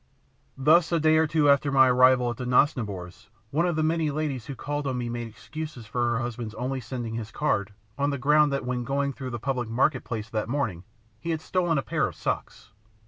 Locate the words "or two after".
1.17-1.71